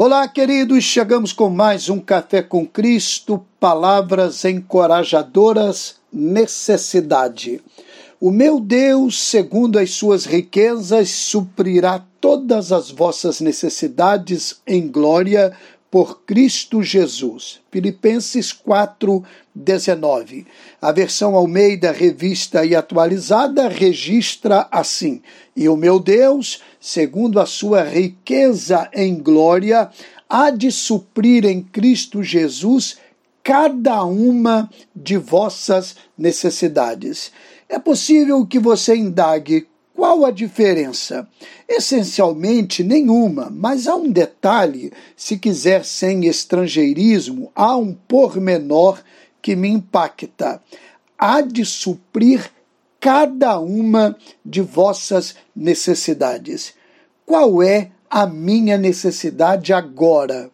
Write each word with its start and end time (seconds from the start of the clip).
Olá, 0.00 0.28
queridos, 0.28 0.84
chegamos 0.84 1.32
com 1.32 1.50
mais 1.50 1.88
um 1.88 1.98
Café 1.98 2.40
com 2.40 2.64
Cristo, 2.64 3.44
palavras 3.58 4.44
encorajadoras, 4.44 5.96
necessidade. 6.12 7.60
O 8.20 8.30
meu 8.30 8.60
Deus, 8.60 9.20
segundo 9.20 9.76
as 9.76 9.90
suas 9.90 10.24
riquezas, 10.24 11.10
suprirá 11.10 12.04
todas 12.20 12.70
as 12.70 12.92
vossas 12.92 13.40
necessidades 13.40 14.60
em 14.64 14.86
glória 14.86 15.52
por 15.90 16.22
Cristo 16.22 16.82
Jesus. 16.82 17.60
Filipenses 17.70 18.52
4, 18.52 19.24
19. 19.54 20.46
A 20.80 20.92
versão 20.92 21.34
Almeida 21.34 21.90
Revista 21.92 22.64
e 22.64 22.74
Atualizada 22.74 23.68
registra 23.68 24.68
assim: 24.70 25.22
E 25.56 25.68
o 25.68 25.76
meu 25.76 25.98
Deus, 25.98 26.62
segundo 26.80 27.40
a 27.40 27.46
sua 27.46 27.82
riqueza 27.82 28.88
em 28.92 29.16
glória, 29.18 29.90
há 30.28 30.50
de 30.50 30.70
suprir 30.70 31.44
em 31.46 31.62
Cristo 31.62 32.22
Jesus 32.22 32.98
cada 33.42 34.04
uma 34.04 34.68
de 34.94 35.16
vossas 35.16 35.96
necessidades. 36.16 37.32
É 37.68 37.78
possível 37.78 38.46
que 38.46 38.58
você 38.58 38.94
indague 38.94 39.66
qual 39.98 40.24
a 40.24 40.30
diferença? 40.30 41.28
Essencialmente 41.68 42.84
nenhuma, 42.84 43.50
mas 43.50 43.88
há 43.88 43.96
um 43.96 44.08
detalhe, 44.08 44.92
se 45.16 45.36
quiser 45.36 45.84
sem 45.84 46.24
estrangeirismo, 46.26 47.50
há 47.52 47.76
um 47.76 47.92
pormenor 47.92 49.00
que 49.42 49.56
me 49.56 49.68
impacta. 49.68 50.62
Há 51.18 51.40
de 51.40 51.64
suprir 51.64 52.48
cada 53.00 53.58
uma 53.58 54.16
de 54.44 54.60
vossas 54.60 55.34
necessidades. 55.54 56.74
Qual 57.26 57.60
é 57.60 57.90
a 58.08 58.24
minha 58.24 58.78
necessidade 58.78 59.72
agora? 59.72 60.48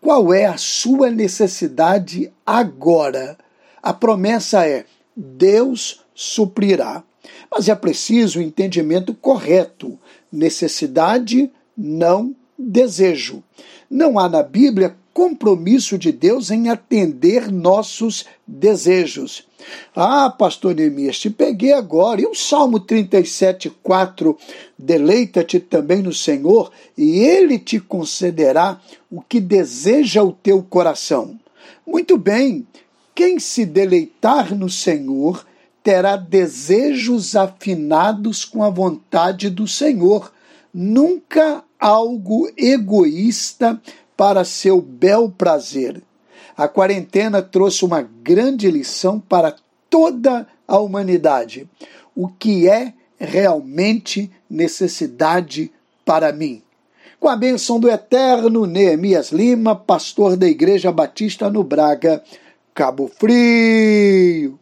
Qual 0.00 0.32
é 0.32 0.46
a 0.46 0.56
sua 0.56 1.10
necessidade 1.10 2.32
agora? 2.46 3.36
A 3.82 3.92
promessa 3.92 4.64
é: 4.64 4.84
Deus 5.16 6.04
suprirá. 6.14 7.02
Mas 7.50 7.68
é 7.68 7.74
preciso 7.74 8.38
o 8.38 8.42
entendimento 8.42 9.14
correto. 9.14 9.98
Necessidade, 10.30 11.50
não 11.76 12.34
desejo. 12.58 13.42
Não 13.90 14.18
há 14.18 14.28
na 14.28 14.42
Bíblia 14.42 14.96
compromisso 15.16 15.96
de 15.96 16.12
Deus 16.12 16.50
em 16.50 16.68
atender 16.68 17.50
nossos 17.50 18.26
desejos. 18.46 19.46
Ah, 19.94 20.28
pastor 20.28 20.74
Neemias, 20.74 21.18
te 21.18 21.30
peguei 21.30 21.72
agora. 21.72 22.20
E 22.20 22.26
o 22.26 22.34
Salmo 22.34 22.78
37, 22.78 23.70
4, 23.82 24.36
deleita-te 24.78 25.58
também 25.58 26.02
no 26.02 26.12
Senhor, 26.12 26.70
e 26.98 27.20
Ele 27.20 27.58
te 27.58 27.80
concederá 27.80 28.78
o 29.10 29.22
que 29.22 29.40
deseja 29.40 30.22
o 30.22 30.32
teu 30.32 30.62
coração. 30.62 31.40
Muito 31.86 32.18
bem, 32.18 32.66
quem 33.14 33.38
se 33.38 33.64
deleitar 33.64 34.54
no 34.54 34.68
Senhor 34.68 35.46
terá 35.86 36.16
desejos 36.16 37.36
afinados 37.36 38.44
com 38.44 38.64
a 38.64 38.68
vontade 38.68 39.48
do 39.48 39.68
Senhor, 39.68 40.32
nunca 40.74 41.62
algo 41.78 42.50
egoísta 42.56 43.80
para 44.16 44.44
seu 44.44 44.80
bel 44.80 45.30
prazer. 45.30 46.02
A 46.56 46.66
quarentena 46.66 47.40
trouxe 47.40 47.84
uma 47.84 48.02
grande 48.02 48.68
lição 48.68 49.20
para 49.20 49.54
toda 49.88 50.48
a 50.66 50.76
humanidade. 50.76 51.70
O 52.16 52.26
que 52.26 52.68
é 52.68 52.92
realmente 53.16 54.28
necessidade 54.50 55.70
para 56.04 56.32
mim? 56.32 56.64
Com 57.20 57.28
a 57.28 57.36
bênção 57.36 57.78
do 57.78 57.88
eterno 57.88 58.66
Neemias 58.66 59.30
Lima, 59.30 59.76
pastor 59.76 60.36
da 60.36 60.48
Igreja 60.48 60.90
Batista 60.90 61.48
no 61.48 61.62
Braga, 61.62 62.24
Cabo 62.74 63.06
Frio. 63.06 64.58